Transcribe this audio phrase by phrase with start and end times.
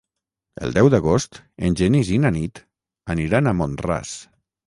[0.67, 2.63] El deu d'agost en Genís i na Nit
[3.17, 4.17] aniran a Mont-ras.